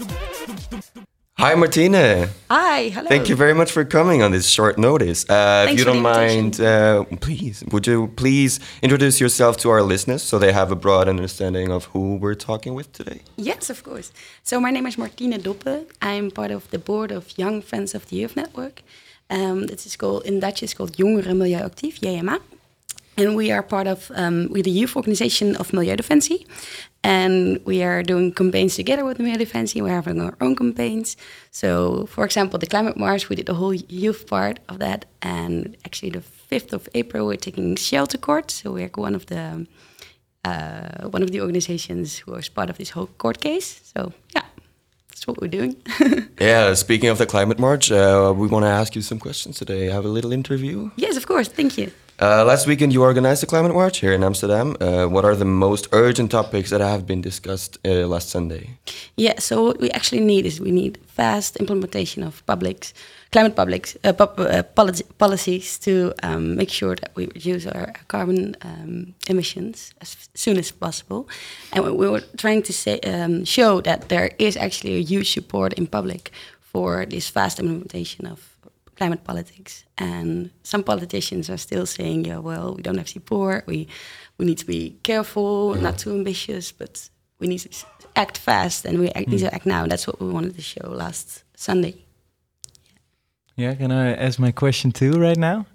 Hi, 1.38 1.54
Martina. 1.54 2.28
Hi, 2.50 2.90
hello. 2.90 3.08
Thank 3.08 3.30
you 3.30 3.34
very 3.34 3.54
much 3.54 3.72
for 3.72 3.82
coming 3.82 4.20
on 4.22 4.30
this 4.30 4.46
short 4.46 4.76
notice. 4.76 5.24
Uh, 5.24 5.64
if 5.66 5.78
you 5.78 5.84
for 5.84 5.84
the 5.84 5.92
don't 5.94 6.02
mind, 6.02 6.60
uh, 6.60 7.04
please, 7.22 7.64
would 7.72 7.86
you 7.86 8.08
please 8.08 8.60
introduce 8.82 9.22
yourself 9.22 9.56
to 9.56 9.70
our 9.70 9.80
listeners 9.80 10.22
so 10.22 10.38
they 10.38 10.52
have 10.52 10.70
a 10.70 10.76
broad 10.76 11.08
understanding 11.08 11.70
of 11.72 11.86
who 11.86 12.16
we're 12.16 12.34
talking 12.34 12.74
with 12.74 12.92
today? 12.92 13.22
Yes, 13.36 13.70
of 13.70 13.82
course. 13.82 14.12
So 14.42 14.60
my 14.60 14.70
name 14.70 14.86
is 14.86 14.98
Martine 14.98 15.32
Doppe. 15.40 15.86
I'm 16.02 16.30
part 16.30 16.50
of 16.50 16.70
the 16.70 16.78
board 16.78 17.10
of 17.10 17.32
Young 17.38 17.62
Friends 17.62 17.94
of 17.94 18.06
the 18.10 18.16
Youth 18.16 18.36
Network. 18.36 18.82
Um, 19.30 19.66
this 19.68 19.86
is 19.86 19.96
called 19.96 20.26
in 20.26 20.40
Dutch 20.40 20.62
is 20.62 20.74
called 20.74 20.92
Jongeren 20.92 21.38
Milieuactief, 21.38 22.00
JMA. 22.00 22.38
And 23.16 23.36
we 23.36 23.52
are 23.52 23.62
part 23.62 23.86
of 23.86 24.10
um, 24.14 24.48
we're 24.50 24.62
the 24.62 24.70
youth 24.70 24.96
organization 24.96 25.54
of 25.56 25.70
Milieudefensie, 25.70 26.46
and 27.04 27.60
we 27.64 27.82
are 27.82 28.02
doing 28.02 28.32
campaigns 28.32 28.74
together 28.74 29.04
with 29.04 29.18
Milieudefensie. 29.18 29.80
We're 29.80 29.90
having 29.90 30.20
our 30.20 30.34
own 30.40 30.56
campaigns. 30.56 31.16
So, 31.52 32.06
for 32.06 32.24
example, 32.24 32.58
the 32.58 32.66
climate 32.66 32.96
march, 32.96 33.28
we 33.28 33.36
did 33.36 33.46
the 33.46 33.54
whole 33.54 33.74
youth 33.74 34.26
part 34.26 34.58
of 34.68 34.78
that, 34.80 35.04
and 35.22 35.76
actually 35.84 36.10
the 36.10 36.22
fifth 36.22 36.72
of 36.72 36.88
April, 36.94 37.26
we're 37.26 37.36
taking 37.36 37.76
Shell 37.76 38.06
to 38.08 38.18
court. 38.18 38.50
So 38.50 38.72
we're 38.72 38.90
one 38.94 39.14
of 39.14 39.26
the 39.26 39.66
uh, 40.44 41.08
one 41.08 41.22
of 41.22 41.30
the 41.30 41.40
organizations 41.40 42.18
who 42.18 42.34
is 42.34 42.48
part 42.48 42.68
of 42.68 42.76
this 42.78 42.90
whole 42.90 43.06
court 43.18 43.40
case. 43.40 43.80
So 43.94 44.12
yeah, 44.34 44.42
that's 45.08 45.26
what 45.26 45.40
we're 45.40 45.48
doing. 45.58 45.76
Yeah, 46.40 46.74
speaking 46.74 47.08
of 47.10 47.18
the 47.18 47.26
climate 47.26 47.58
march, 47.60 47.90
uh, 47.92 48.34
we 48.36 48.48
want 48.48 48.64
to 48.64 48.68
ask 48.68 48.96
you 48.96 49.02
some 49.02 49.18
questions 49.20 49.56
today. 49.58 49.88
Have 49.88 50.04
a 50.04 50.08
little 50.08 50.32
interview. 50.32 50.90
yes, 50.96 51.16
of 51.16 51.26
course. 51.26 51.48
Thank 51.48 51.78
you. 51.78 51.92
Uh, 52.20 52.44
last 52.44 52.66
weekend, 52.68 52.92
you 52.92 53.02
organized 53.02 53.42
the 53.42 53.46
climate 53.46 53.74
march 53.74 53.98
here 53.98 54.12
in 54.12 54.22
Amsterdam. 54.22 54.76
Uh, 54.80 55.06
what 55.06 55.24
are 55.24 55.34
the 55.34 55.44
most 55.44 55.88
urgent 55.92 56.30
topics 56.30 56.70
that 56.70 56.80
have 56.80 57.06
been 57.06 57.20
discussed 57.20 57.76
uh, 57.84 58.06
last 58.06 58.28
Sunday? 58.30 58.70
Yeah, 59.16 59.40
so 59.40 59.64
what 59.64 59.80
we 59.80 59.90
actually 59.90 60.20
need 60.22 60.46
is 60.46 60.60
we 60.60 60.70
need 60.70 60.98
fast 61.08 61.56
implementation 61.56 62.22
of 62.22 62.46
publics, 62.46 62.94
climate 63.32 63.56
publics, 63.56 63.96
uh, 64.04 64.12
uh, 64.38 64.62
policies 65.18 65.76
to 65.78 66.12
um, 66.22 66.54
make 66.54 66.70
sure 66.70 66.94
that 66.94 67.10
we 67.16 67.26
reduce 67.26 67.66
our 67.66 67.92
carbon 68.06 68.54
um, 68.62 69.14
emissions 69.28 69.92
as 70.00 70.16
soon 70.34 70.56
as 70.56 70.70
possible. 70.70 71.28
And 71.72 71.84
we- 71.84 71.90
we 71.92 72.08
were 72.08 72.22
trying 72.36 72.62
to 72.62 72.72
say, 72.72 73.00
um, 73.00 73.44
show 73.44 73.80
that 73.80 74.08
there 74.08 74.30
is 74.38 74.56
actually 74.56 74.94
a 74.94 75.02
huge 75.02 75.32
support 75.32 75.72
in 75.72 75.86
public 75.88 76.30
for 76.60 77.06
this 77.06 77.28
fast 77.28 77.58
implementation 77.58 78.26
of 78.26 78.53
climate 78.96 79.24
politics. 79.24 79.84
And 79.98 80.50
some 80.62 80.82
politicians 80.82 81.50
are 81.50 81.56
still 81.56 81.86
saying, 81.86 82.26
yeah, 82.26 82.38
well, 82.38 82.74
we 82.74 82.82
don't 82.82 82.98
have 82.98 83.08
support. 83.08 83.66
We, 83.66 83.88
we 84.38 84.46
need 84.46 84.58
to 84.58 84.66
be 84.66 84.98
careful, 85.02 85.74
not 85.74 85.98
too 85.98 86.12
ambitious, 86.12 86.72
but 86.72 87.08
we 87.38 87.46
need 87.46 87.58
to 87.58 87.70
act 88.16 88.38
fast 88.38 88.84
and 88.84 88.98
we 88.98 89.08
act, 89.10 89.28
need 89.28 89.40
to 89.40 89.54
act 89.54 89.66
now. 89.66 89.82
And 89.82 89.92
that's 89.92 90.06
what 90.06 90.20
we 90.20 90.28
wanted 90.28 90.54
to 90.54 90.62
show 90.62 90.88
last 90.88 91.44
Sunday. 91.56 91.94
Yeah, 93.56 93.74
can 93.74 93.92
I 93.92 94.14
ask 94.14 94.38
my 94.38 94.52
question 94.52 94.90
too 94.92 95.12
right 95.12 95.36
now? 95.38 95.66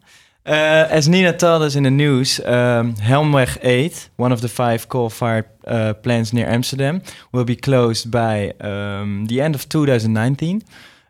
Uh, 0.46 0.88
as 0.90 1.08
Nina 1.08 1.32
told 1.32 1.62
us 1.62 1.76
in 1.76 1.84
the 1.84 1.92
news, 1.92 2.40
um, 2.40 2.96
Helmweg 2.96 3.58
8, 3.62 4.10
one 4.16 4.32
of 4.32 4.42
the 4.42 4.48
five 4.48 4.88
coal-fired 4.90 5.46
uh, 5.68 5.94
plants 5.94 6.34
near 6.34 6.48
Amsterdam, 6.48 7.02
will 7.32 7.44
be 7.44 7.56
closed 7.56 8.10
by 8.10 8.54
um, 8.62 9.28
the 9.28 9.42
end 9.42 9.54
of 9.54 9.70
2019 9.70 10.64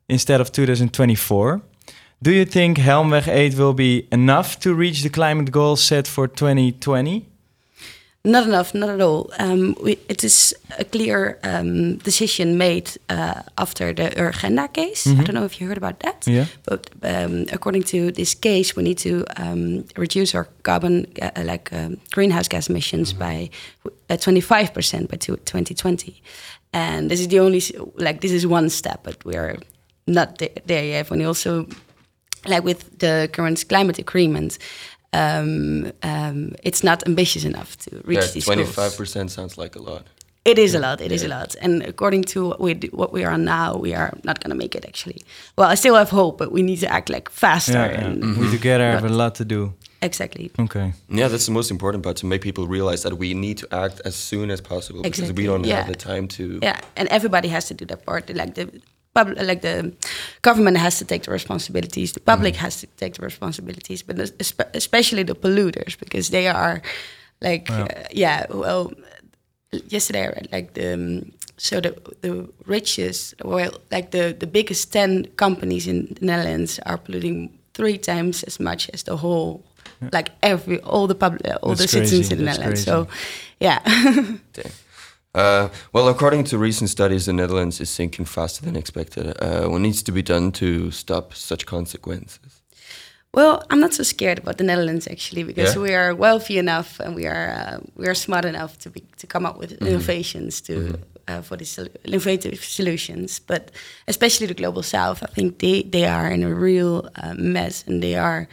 instead 0.09 0.41
of 0.41 0.51
2024. 0.51 1.61
Do 2.21 2.31
you 2.31 2.45
think 2.45 2.77
Hemweg 2.77 3.27
8 3.27 3.55
will 3.57 3.73
be 3.73 4.05
enough 4.11 4.59
to 4.59 4.73
reach 4.73 5.03
the 5.03 5.09
climate 5.09 5.51
goals 5.51 5.81
set 5.81 6.07
for 6.07 6.27
2020? 6.27 7.25
Not 8.25 8.45
enough, 8.45 8.73
not 8.73 8.89
at 8.89 8.99
all. 8.99 9.31
Um, 9.39 9.75
we, 9.81 9.97
it 10.09 10.25
is 10.25 10.53
a 10.77 10.83
clear 10.83 11.39
um, 11.43 11.95
decision 11.99 12.57
made 12.57 12.91
uh, 13.09 13.43
after 13.57 13.93
the 13.93 14.09
Urgenda 14.17 14.67
case. 14.73 15.07
I 15.07 15.11
Mhm. 15.13 15.23
don't 15.25 15.35
know 15.35 15.45
if 15.45 15.61
you 15.61 15.67
heard 15.69 15.77
about 15.77 15.99
that. 16.01 16.27
Yeah. 16.27 16.45
But 16.65 16.89
um, 17.03 17.45
according 17.53 17.83
to 17.83 18.11
this 18.11 18.35
case, 18.35 18.75
we 18.75 18.83
need 18.83 18.97
to 18.97 19.23
um, 19.37 19.85
reduce 19.95 20.35
our 20.35 20.47
carbon, 20.63 21.05
uh, 21.21 21.31
like 21.45 21.71
um, 21.71 21.95
greenhouse 22.11 22.49
gas 22.49 22.67
emissions 22.69 23.13
by 23.13 23.49
uh, 24.09 24.17
25% 24.17 25.07
by 25.09 25.15
2020. 25.17 26.21
And 26.73 27.09
this 27.09 27.21
is 27.21 27.29
the 27.29 27.39
only, 27.39 27.61
like, 27.95 28.19
this 28.19 28.31
is 28.33 28.45
one 28.45 28.69
step, 28.69 28.99
but 29.03 29.23
we 29.23 29.37
are 29.37 29.55
not 30.07 30.37
there 30.67 30.83
yet. 30.85 31.09
And 31.11 31.25
also, 31.25 31.65
like 32.45 32.63
with 32.63 32.99
the 32.99 33.29
current 33.31 33.67
climate 33.67 33.99
agreement, 33.99 34.57
um, 35.13 35.91
um, 36.03 36.55
it's 36.63 36.83
not 36.83 37.05
ambitious 37.07 37.43
enough 37.43 37.77
to 37.77 38.01
reach 38.05 38.19
Yeah, 38.19 38.31
these 38.33 38.45
goals. 38.45 38.45
twenty-five 38.45 38.97
percent 38.97 39.31
sounds 39.31 39.57
like 39.57 39.75
a 39.75 39.81
lot. 39.81 40.05
It 40.45 40.57
is 40.57 40.73
a 40.73 40.79
lot. 40.79 41.01
It 41.01 41.11
is 41.11 41.21
Yeah. 41.21 41.29
a 41.29 41.39
lot. 41.39 41.55
And 41.61 41.83
according 41.83 42.23
to 42.33 42.47
what 42.47 42.59
we 42.61 42.73
do, 42.73 42.87
what 42.91 43.11
we 43.11 43.25
are 43.25 43.37
now, 43.37 43.75
we 43.75 43.93
are 43.93 44.11
not 44.23 44.39
going 44.41 44.51
to 44.51 44.55
make 44.55 44.73
it. 44.73 44.85
Actually, 44.85 45.21
well, 45.57 45.69
I 45.69 45.75
still 45.75 45.95
have 45.95 46.09
hope, 46.09 46.37
but 46.37 46.51
we 46.51 46.61
need 46.61 46.79
to 46.79 46.87
act 46.87 47.09
like 47.09 47.29
faster. 47.29 47.73
Yeah, 47.73 47.91
yeah. 47.91 48.05
And 48.05 48.37
we 48.37 48.49
together 48.49 48.89
have 48.91 49.03
a 49.05 49.09
lot 49.09 49.35
to 49.35 49.45
do. 49.45 49.73
Exactly. 50.01 50.49
Okay. 50.57 50.93
Yeah, 51.09 51.27
that's 51.27 51.45
the 51.45 51.51
most 51.51 51.69
important 51.71 52.03
part 52.03 52.15
to 52.17 52.25
make 52.25 52.41
people 52.41 52.67
realize 52.67 53.03
that 53.03 53.17
we 53.17 53.33
need 53.33 53.57
to 53.57 53.67
act 53.71 54.01
as 54.05 54.15
soon 54.15 54.49
as 54.49 54.61
possible 54.61 55.01
because 55.01 55.33
we 55.33 55.45
don't 55.45 55.65
yeah. 55.65 55.75
have 55.75 55.87
the 55.87 55.95
time 55.95 56.27
to. 56.29 56.59
Yeah, 56.63 56.79
and 56.95 57.09
everybody 57.09 57.49
has 57.49 57.65
to 57.65 57.73
do 57.73 57.85
their 57.85 57.97
part. 57.97 58.29
Like 58.33 58.55
the 58.55 58.69
public, 59.19 59.47
like 59.47 59.61
the 59.61 59.91
government 60.41 60.77
has 60.77 60.97
to 60.99 61.05
take 61.05 61.23
the 61.23 61.31
responsibilities. 61.31 62.11
The 62.13 62.19
public 62.19 62.53
Mm-hmm. 62.53 62.65
has 62.65 62.79
to 62.81 62.87
take 62.97 63.13
the 63.13 63.25
responsibilities, 63.25 64.03
but 64.03 64.19
especially 64.75 65.23
the 65.23 65.35
polluters 65.35 65.97
because 65.99 66.29
they 66.29 66.47
are, 66.47 66.81
like, 67.41 67.69
Yeah. 67.69 67.83
uh, 67.83 68.03
yeah. 68.21 68.45
Well, 68.49 68.91
yesterday 69.91 70.23
I 70.23 70.27
read 70.27 70.47
like 70.51 70.73
the. 70.73 70.93
um, 70.93 71.31
so 71.61 71.81
the 71.81 71.91
the 72.21 72.47
richest, 72.67 73.33
well, 73.43 73.71
like 73.91 74.09
the, 74.11 74.33
the 74.39 74.47
biggest 74.47 74.91
ten 74.93 75.25
companies 75.35 75.85
in 75.87 76.05
the 76.19 76.25
Netherlands 76.25 76.79
are 76.85 76.97
polluting 76.97 77.49
three 77.73 77.97
times 77.97 78.43
as 78.47 78.59
much 78.59 78.89
as 78.93 79.03
the 79.03 79.17
whole, 79.17 79.61
like 80.13 80.29
every 80.41 80.79
all 80.83 81.07
the 81.07 81.15
public, 81.15 81.41
all 81.61 81.75
That's 81.75 81.81
the 81.81 81.87
citizens 81.87 82.27
crazy, 82.29 82.33
in 82.33 82.39
the 82.39 82.45
that's 82.45 82.59
Netherlands. 82.59 82.85
crazy. 82.85 82.91
So, 82.91 83.07
yeah. 83.59 83.79
Uh, 85.35 85.69
well, 85.93 86.07
according 86.07 86.43
to 86.45 86.57
recent 86.57 86.89
studies, 86.89 87.25
the 87.25 87.33
Netherlands 87.33 87.79
is 87.79 87.89
sinking 87.89 88.25
faster 88.25 88.65
than 88.65 88.75
expected. 88.75 89.27
Uh, 89.41 89.67
what 89.69 89.81
needs 89.81 90.01
to 90.03 90.11
be 90.11 90.21
done 90.23 90.51
to 90.51 90.89
stop 90.91 91.33
such 91.33 91.65
consequences? 91.65 92.61
Well, 93.31 93.63
I'm 93.69 93.79
not 93.79 93.93
so 93.93 94.01
scared 94.03 94.39
about 94.39 94.57
the 94.57 94.63
Netherlands 94.63 95.07
actually 95.07 95.43
because 95.43 95.75
Yeah? 95.75 95.81
we 95.83 95.93
are 95.93 96.15
wealthy 96.15 96.57
enough 96.57 96.99
and 96.99 97.15
we 97.15 97.27
are 97.27 97.51
uh, 97.51 97.77
we 97.95 98.07
are 98.07 98.15
smart 98.15 98.43
enough 98.45 98.77
to 98.79 98.89
be 98.89 99.01
to 99.17 99.27
come 99.27 99.45
up 99.49 99.59
with 99.59 99.71
Mhm. 99.79 99.87
innovations 99.87 100.61
to 100.61 100.73
uh, 101.27 101.41
for 101.43 101.55
these 101.57 101.77
innovative 102.03 102.63
solutions. 102.63 103.39
But 103.45 103.69
especially 104.07 104.47
the 104.47 104.55
global 104.55 104.81
south, 104.83 105.21
I 105.21 105.27
think 105.35 105.59
they 105.59 105.83
they 105.83 106.07
are 106.07 106.33
in 106.33 106.43
a 106.43 106.53
real 106.53 107.07
uh, 107.23 107.35
mess 107.37 107.83
and 107.87 108.01
they 108.01 108.15
are 108.17 108.47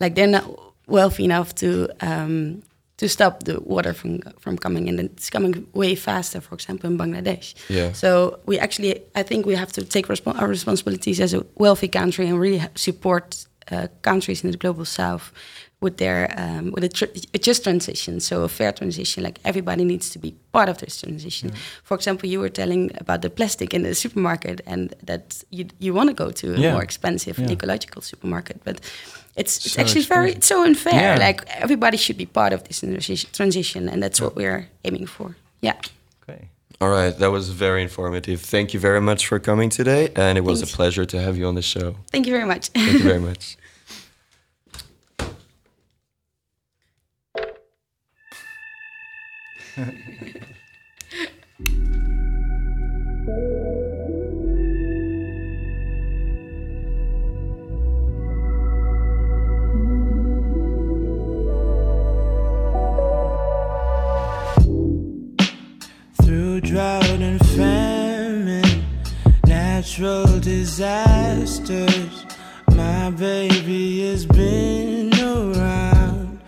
like 0.00 0.14
they're 0.16 0.26
not 0.40 0.44
wealthy 0.88 1.22
enough 1.24 1.54
to. 1.54 1.88
Um, 2.00 2.62
to 2.96 3.08
stop 3.08 3.42
the 3.44 3.60
water 3.60 3.92
from 3.94 4.20
from 4.40 4.56
coming 4.58 4.88
in, 4.88 4.98
and 4.98 5.10
it's 5.10 5.30
coming 5.30 5.66
way 5.74 5.94
faster. 5.96 6.40
For 6.40 6.54
example, 6.54 6.90
in 6.90 6.98
Bangladesh. 6.98 7.54
Yeah. 7.68 7.92
So 7.92 8.38
we 8.46 8.58
actually, 8.58 9.00
I 9.20 9.22
think 9.24 9.46
we 9.46 9.54
have 9.56 9.72
to 9.72 9.82
take 9.84 10.06
respon 10.08 10.34
our 10.40 10.48
responsibilities 10.48 11.20
as 11.20 11.34
a 11.34 11.40
wealthy 11.56 11.88
country 11.88 12.26
and 12.28 12.40
really 12.40 12.62
support 12.74 13.46
uh, 13.72 13.86
countries 14.02 14.44
in 14.44 14.50
the 14.50 14.56
global 14.58 14.84
south 14.84 15.32
with 15.80 15.96
their 15.98 16.32
um, 16.38 16.70
with 16.74 16.84
a, 16.84 16.88
tr- 16.88 17.12
a 17.34 17.38
just 17.38 17.62
transition, 17.64 18.20
so 18.20 18.44
a 18.44 18.48
fair 18.48 18.72
transition. 18.72 19.24
Like 19.24 19.40
everybody 19.44 19.84
needs 19.84 20.08
to 20.10 20.18
be 20.18 20.30
part 20.52 20.68
of 20.70 20.76
this 20.78 21.00
transition. 21.00 21.52
For 21.84 21.94
example, 21.96 22.28
you 22.30 22.40
were 22.40 22.48
telling 22.52 22.90
about 23.00 23.20
the 23.20 23.28
plastic 23.30 23.74
in 23.74 23.82
the 23.82 23.94
supermarket, 23.94 24.60
and 24.66 24.94
that 25.06 25.44
you 25.50 25.66
you 25.78 25.92
want 25.94 26.08
to 26.08 26.24
go 26.24 26.30
to 26.30 26.46
a 26.54 26.58
Yeah. 26.58 26.72
more 26.72 26.82
expensive 26.84 27.38
Yeah. 27.38 27.52
ecological 27.52 28.02
supermarket, 28.02 28.56
but. 28.64 28.80
It's, 29.36 29.64
it's 29.64 29.74
So 29.74 29.80
actually 29.82 30.02
very 30.02 30.32
it's 30.32 30.46
so 30.46 30.64
unfair. 30.64 30.94
Yeah. 30.94 31.16
Like 31.18 31.46
everybody 31.48 31.96
should 31.98 32.16
be 32.16 32.26
part 32.26 32.52
of 32.52 32.64
this 32.64 32.80
transition, 33.32 33.88
and 33.88 34.02
that's 34.02 34.20
what 34.20 34.34
we're 34.34 34.68
aiming 34.84 35.06
for. 35.06 35.36
Yeah. 35.60 35.74
Okay. 36.22 36.48
All 36.80 36.88
right, 36.88 37.16
that 37.18 37.30
was 37.30 37.50
very 37.50 37.82
informative. 37.82 38.40
Thank 38.40 38.74
you 38.74 38.80
very 38.80 39.00
much 39.00 39.26
for 39.26 39.38
coming 39.38 39.70
today, 39.70 40.10
and 40.16 40.36
it 40.38 40.44
was 40.44 40.60
Thanks. 40.60 40.72
a 40.72 40.76
pleasure 40.76 41.04
to 41.06 41.20
have 41.20 41.36
you 41.36 41.46
on 41.46 41.54
the 41.54 41.62
show. 41.62 41.96
Thank 42.10 42.26
you 42.26 42.32
very 42.32 42.46
much. 42.46 42.68
Thank 42.68 42.92
you 42.92 43.02
very 43.02 43.20
much. 43.20 43.56
natural 69.98 70.40
disasters, 70.40 72.26
my 72.74 73.10
baby 73.12 74.06
has 74.06 74.26
been 74.26 75.10
around 75.18 76.38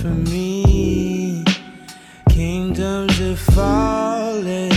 for 0.00 0.08
me. 0.08 1.44
Kingdoms 2.28 3.20
are 3.20 3.36
falling, 3.36 4.72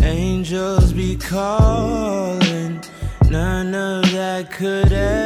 angels 0.00 0.94
be 0.94 1.14
calling, 1.16 2.82
None 3.28 3.74
of 3.74 4.10
that 4.12 4.50
could 4.50 4.90
ever 4.90 5.21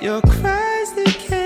your 0.00 0.20
cries 0.22 0.92
they 0.94 1.04
can 1.04 1.37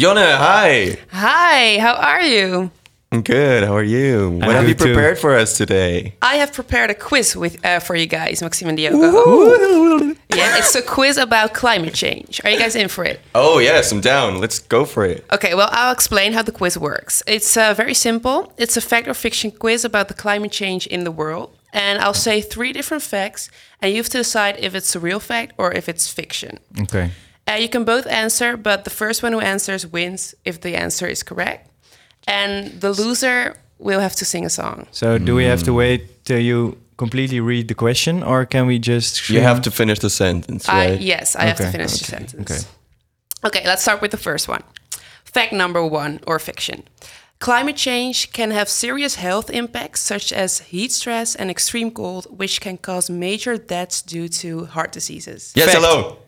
Diona, 0.00 0.38
hi. 0.38 0.96
Hi, 1.10 1.78
how 1.78 1.92
are 1.92 2.22
you? 2.22 2.70
I'm 3.12 3.20
good. 3.20 3.64
How 3.64 3.76
are 3.76 3.82
you? 3.82 4.30
what 4.30 4.56
have 4.56 4.66
you 4.66 4.72
good 4.74 4.78
too. 4.78 4.94
prepared 4.94 5.18
for 5.18 5.36
us 5.36 5.58
today? 5.58 6.14
I 6.22 6.36
have 6.36 6.54
prepared 6.54 6.88
a 6.88 6.94
quiz 6.94 7.36
with 7.36 7.62
uh, 7.66 7.80
for 7.80 7.94
you 7.94 8.06
guys, 8.06 8.40
Maxime 8.40 8.70
and 8.70 8.78
Diogo. 8.78 10.16
Yeah, 10.34 10.56
it's 10.56 10.74
a 10.74 10.80
quiz 10.80 11.18
about 11.18 11.52
climate 11.52 11.92
change. 11.92 12.40
Are 12.44 12.50
you 12.50 12.58
guys 12.58 12.76
in 12.76 12.88
for 12.88 13.04
it? 13.04 13.20
Oh 13.34 13.58
yes, 13.58 13.92
I'm 13.92 14.00
down. 14.00 14.40
Let's 14.40 14.58
go 14.58 14.86
for 14.86 15.04
it. 15.04 15.22
Okay, 15.32 15.54
well, 15.54 15.68
I'll 15.70 15.92
explain 15.92 16.32
how 16.32 16.40
the 16.40 16.52
quiz 16.52 16.78
works. 16.78 17.22
It's 17.26 17.54
uh, 17.58 17.74
very 17.74 17.92
simple. 17.92 18.54
It's 18.56 18.78
a 18.78 18.80
fact 18.80 19.06
or 19.06 19.12
fiction 19.12 19.50
quiz 19.50 19.84
about 19.84 20.08
the 20.08 20.14
climate 20.14 20.52
change 20.52 20.86
in 20.86 21.04
the 21.04 21.12
world. 21.12 21.54
And 21.74 21.98
I'll 21.98 22.14
say 22.14 22.40
three 22.40 22.72
different 22.72 23.02
facts, 23.02 23.50
and 23.82 23.92
you 23.92 23.98
have 23.98 24.08
to 24.08 24.18
decide 24.18 24.56
if 24.60 24.74
it's 24.74 24.96
a 24.96 25.00
real 25.00 25.20
fact 25.20 25.52
or 25.58 25.70
if 25.74 25.90
it's 25.90 26.10
fiction. 26.10 26.58
Okay. 26.84 27.10
Uh, 27.50 27.56
you 27.56 27.68
can 27.68 27.84
both 27.84 28.06
answer, 28.06 28.56
but 28.56 28.84
the 28.84 28.90
first 28.90 29.22
one 29.22 29.32
who 29.32 29.40
answers 29.40 29.86
wins 29.86 30.34
if 30.44 30.60
the 30.60 30.76
answer 30.76 31.06
is 31.06 31.22
correct. 31.22 31.68
And 32.26 32.80
the 32.80 32.92
loser 32.92 33.56
will 33.78 34.00
have 34.00 34.14
to 34.16 34.24
sing 34.24 34.44
a 34.44 34.50
song. 34.50 34.86
So 34.92 35.18
do 35.18 35.34
we 35.34 35.44
have 35.44 35.62
to 35.64 35.72
wait 35.72 36.24
till 36.24 36.38
you 36.38 36.76
completely 36.96 37.40
read 37.40 37.66
the 37.68 37.74
question, 37.74 38.22
or 38.22 38.44
can 38.46 38.66
we 38.66 38.78
just? 38.78 39.28
You 39.30 39.40
have 39.40 39.62
to 39.62 39.70
finish 39.70 39.98
the 39.98 40.10
sentence, 40.10 40.68
I, 40.68 40.90
right? 40.90 41.00
yes, 41.00 41.34
I 41.34 41.44
have 41.44 41.56
to 41.56 41.62
Okay. 41.62 41.72
finish 41.72 41.92
the 41.98 42.04
sentence. 42.04 42.50
Okay. 42.50 42.60
Okay, 43.46 43.62
let's 43.66 43.82
start 43.82 44.02
with 44.02 44.10
the 44.10 44.18
first 44.18 44.48
one. 44.48 44.62
Fact 45.24 45.52
number 45.52 45.82
one, 45.84 46.20
or 46.26 46.38
fiction. 46.38 46.82
Climate 47.38 47.76
change 47.76 48.32
can 48.32 48.50
have 48.50 48.68
serious 48.68 49.14
health 49.14 49.48
impacts, 49.50 50.00
such 50.02 50.30
as 50.30 50.58
heat 50.58 50.92
stress 50.92 51.34
and 51.34 51.50
extreme 51.50 51.90
cold, 51.90 52.26
which 52.38 52.60
can 52.60 52.76
cause 52.76 53.08
major 53.08 53.56
deaths 53.56 54.02
due 54.02 54.28
to 54.28 54.66
heart 54.66 54.92
diseases. 54.92 55.52
Yes, 55.56 55.72
hello. 55.72 56.18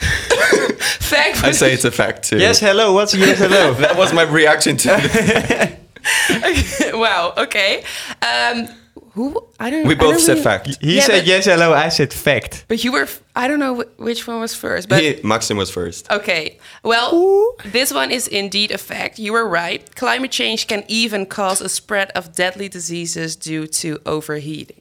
Fact. 1.00 1.44
I 1.44 1.52
say 1.52 1.72
it's 1.72 1.84
a 1.84 1.90
fact 1.90 2.24
too. 2.24 2.38
Yes, 2.38 2.58
hello. 2.58 2.92
What's 2.92 3.14
yes, 3.14 3.38
hello? 3.38 3.74
that 3.84 3.96
was 3.96 4.12
my 4.12 4.22
reaction 4.22 4.76
to 4.78 4.88
it. 4.92 6.94
wow. 6.98 7.34
Okay. 7.36 7.84
Um, 8.22 8.68
Who? 9.12 9.46
I 9.60 9.70
don't. 9.70 9.86
We 9.86 9.94
I 9.94 9.98
both 9.98 10.12
don't 10.14 10.20
said 10.20 10.32
really- 10.32 10.42
fact. 10.42 10.66
He 10.80 10.96
Yeah, 10.96 11.02
said 11.02 11.18
but- 11.20 11.26
yes, 11.26 11.44
hello. 11.44 11.74
I 11.74 11.90
said 11.90 12.12
fact. 12.12 12.64
But 12.68 12.82
you 12.82 12.92
were. 12.92 13.06
I 13.36 13.46
don't 13.46 13.60
know 13.60 13.84
which 13.98 14.26
one 14.26 14.40
was 14.40 14.54
first. 14.54 14.88
But 14.88 15.02
He, 15.02 15.20
Maxim 15.22 15.58
was 15.58 15.70
first. 15.70 16.10
Okay. 16.10 16.58
Well, 16.82 17.54
this 17.64 17.92
one 17.92 18.10
is 18.10 18.26
indeed 18.26 18.70
a 18.70 18.78
fact. 18.78 19.18
You 19.18 19.32
were 19.34 19.46
right. 19.46 19.94
Climate 19.94 20.30
change 20.30 20.66
can 20.66 20.82
even 20.88 21.26
cause 21.26 21.60
a 21.60 21.68
spread 21.68 22.10
of 22.14 22.34
deadly 22.34 22.68
diseases 22.68 23.36
due 23.36 23.66
to 23.66 24.00
overheating. 24.06 24.80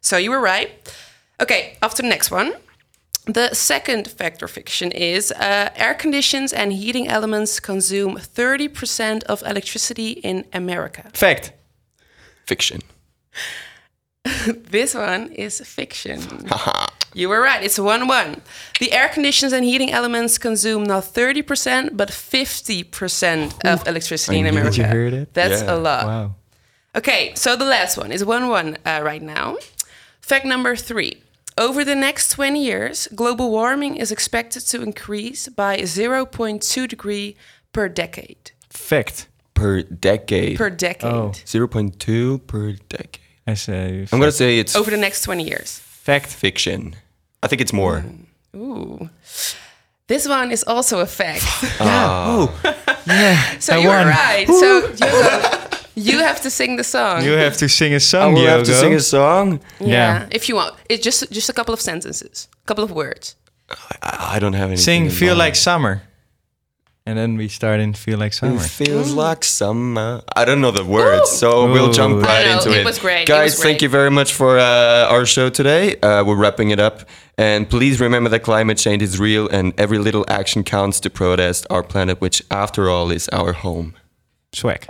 So 0.00 0.16
you 0.16 0.30
were 0.30 0.40
right. 0.40 0.70
Okay, 1.40 1.76
off 1.82 1.94
to 1.96 2.02
the 2.02 2.08
next 2.08 2.30
one. 2.30 2.54
The 3.26 3.54
second 3.54 4.08
fact 4.08 4.42
or 4.42 4.48
fiction 4.48 4.92
is 4.92 5.32
uh, 5.32 5.70
air 5.74 5.94
conditions 5.94 6.52
and 6.52 6.72
heating 6.72 7.08
elements 7.08 7.58
consume 7.60 8.16
30% 8.18 9.24
of 9.24 9.42
electricity 9.42 10.10
in 10.12 10.44
America. 10.52 11.10
Fact. 11.12 11.52
Fiction. 12.46 12.80
this 14.70 14.94
one 14.94 15.32
is 15.32 15.60
fiction. 15.60 16.20
you 17.14 17.28
were 17.28 17.40
right. 17.40 17.64
It's 17.64 17.78
1 17.78 18.06
1. 18.06 18.40
The 18.78 18.92
air 18.92 19.08
conditions 19.08 19.52
and 19.52 19.64
heating 19.64 19.90
elements 19.90 20.38
consume 20.38 20.84
not 20.84 21.02
30%, 21.04 21.96
but 21.96 22.10
50% 22.10 23.64
of 23.64 23.86
electricity 23.88 24.38
in 24.38 24.46
I 24.46 24.50
knew- 24.50 24.58
America. 24.60 24.76
Did 24.76 24.86
you 24.86 24.92
hear 25.00 25.10
that? 25.10 25.34
That's 25.34 25.62
Yeah. 25.62 25.74
a 25.74 25.76
lot. 25.76 26.04
Wow. 26.06 26.34
Okay, 26.94 27.32
so 27.34 27.56
the 27.56 27.64
last 27.66 27.96
one 27.98 28.12
is 28.12 28.24
1 28.24 28.48
1 28.48 28.78
uh, 28.86 29.00
right 29.02 29.22
now. 29.22 29.56
Fact 30.20 30.44
number 30.46 30.76
three. 30.76 31.22
Over 31.58 31.84
the 31.84 31.94
next 31.94 32.30
20 32.32 32.62
years, 32.62 33.08
global 33.14 33.50
warming 33.50 33.96
is 33.96 34.12
expected 34.12 34.60
to 34.68 34.82
increase 34.82 35.48
by 35.48 35.78
0.2 35.78 36.86
degree 36.88 37.36
per 37.72 37.88
decade. 37.88 38.50
Fact. 38.68 39.26
Per 39.54 39.82
decade. 39.82 40.58
Per 40.58 40.68
decade. 40.68 41.10
Oh. 41.10 41.30
0.2 41.32 42.46
per 42.46 42.72
decade. 42.88 43.20
I 43.46 43.54
say. 43.54 44.06
I'm 44.12 44.18
going 44.18 44.30
to 44.30 44.36
say 44.36 44.58
it's 44.58 44.76
Over 44.76 44.90
the 44.90 44.98
next 44.98 45.22
20 45.22 45.44
years. 45.44 45.78
fact. 45.78 46.26
fiction. 46.26 46.94
I 47.42 47.46
think 47.48 47.62
it's 47.62 47.72
more. 47.72 48.04
Ooh. 48.54 49.08
This 50.08 50.28
one 50.28 50.52
is 50.52 50.62
also 50.64 51.00
a 51.00 51.06
fact. 51.06 51.44
Ah. 51.80 52.26
Oh. 52.28 52.74
Yeah. 53.06 53.40
So 53.60 53.74
I 53.74 53.78
you're 53.78 53.90
won. 53.92 54.06
right. 54.08 54.46
So 54.46 54.92
Diogo, 54.92 55.65
you 55.96 56.18
have 56.20 56.40
to 56.42 56.50
sing 56.50 56.76
the 56.76 56.84
song. 56.84 57.24
You 57.24 57.32
have 57.32 57.56
to 57.56 57.68
sing 57.68 57.94
a 57.94 58.00
song, 58.00 58.34
will 58.34 58.42
Diogo. 58.42 58.56
have 58.58 58.66
to 58.66 58.74
sing 58.74 58.94
a 58.94 59.00
song. 59.00 59.60
yeah, 59.80 59.86
Yeah. 59.88 60.28
if 60.30 60.48
you 60.48 60.54
want. 60.56 60.74
It's 60.88 61.02
just 61.04 61.30
just 61.32 61.48
a 61.48 61.52
couple 61.52 61.74
of 61.74 61.80
sentences, 61.80 62.48
a 62.64 62.66
couple 62.66 62.84
of 62.84 62.90
words. 62.90 63.34
I, 64.02 64.34
I 64.36 64.38
don't 64.38 64.52
have 64.54 64.68
anything. 64.70 64.84
Sing 64.84 65.10
Feel 65.10 65.30
mind. 65.34 65.38
Like 65.38 65.56
Summer. 65.56 66.02
And 67.08 67.16
then 67.16 67.36
we 67.36 67.46
start 67.48 67.78
in 67.80 67.94
Feel 67.94 68.18
Like 68.18 68.32
Summer. 68.32 68.56
It 68.56 68.68
feels 68.68 69.12
like 69.12 69.44
summer. 69.44 70.22
I 70.34 70.44
don't 70.44 70.60
know 70.60 70.72
the 70.72 70.84
words, 70.84 71.30
so 71.30 71.70
we'll 71.72 71.92
jump 71.92 72.20
right 72.24 72.44
into 72.46 72.70
it 72.72 72.78
it. 72.78 72.84
was 72.84 72.98
great, 72.98 73.28
Guys, 73.28 73.52
was 73.54 73.62
thank 73.62 73.80
you 73.80 73.88
very 73.88 74.10
much 74.10 74.32
for 74.34 74.58
uh, 74.58 75.06
our 75.14 75.24
show 75.24 75.48
today. 75.48 75.94
Uh, 76.00 76.24
we're 76.24 76.34
wrapping 76.34 76.70
it 76.70 76.80
up. 76.80 77.08
And 77.38 77.68
please 77.70 78.00
remember 78.00 78.28
that 78.30 78.40
climate 78.42 78.78
change 78.78 79.02
is 79.02 79.20
real 79.20 79.48
and 79.48 79.72
every 79.78 79.98
little 79.98 80.24
action 80.26 80.64
counts 80.64 80.98
to 81.00 81.08
protest 81.10 81.64
our 81.70 81.84
planet, 81.84 82.20
which 82.20 82.42
after 82.50 82.90
all 82.90 83.12
is 83.12 83.28
our 83.28 83.52
home. 83.52 83.94
Swag. 84.52 84.88